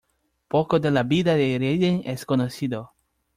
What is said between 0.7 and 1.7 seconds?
de la vida de